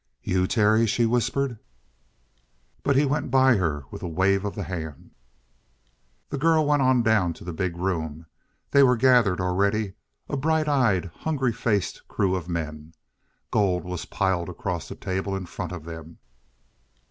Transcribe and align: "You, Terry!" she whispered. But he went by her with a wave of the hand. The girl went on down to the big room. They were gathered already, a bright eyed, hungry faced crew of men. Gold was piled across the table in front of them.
"You, 0.23 0.47
Terry!" 0.47 0.87
she 0.87 1.05
whispered. 1.05 1.59
But 2.81 2.95
he 2.95 3.05
went 3.05 3.29
by 3.29 3.57
her 3.57 3.83
with 3.91 4.01
a 4.01 4.07
wave 4.07 4.45
of 4.45 4.55
the 4.55 4.63
hand. 4.63 5.11
The 6.29 6.39
girl 6.39 6.65
went 6.65 6.81
on 6.81 7.03
down 7.03 7.33
to 7.33 7.43
the 7.43 7.53
big 7.53 7.77
room. 7.77 8.25
They 8.71 8.81
were 8.81 8.97
gathered 8.97 9.39
already, 9.39 9.93
a 10.27 10.35
bright 10.35 10.67
eyed, 10.67 11.11
hungry 11.17 11.53
faced 11.53 12.07
crew 12.07 12.33
of 12.33 12.49
men. 12.49 12.95
Gold 13.51 13.83
was 13.83 14.05
piled 14.05 14.49
across 14.49 14.89
the 14.89 14.95
table 14.95 15.35
in 15.35 15.45
front 15.45 15.71
of 15.71 15.85
them. 15.85 16.17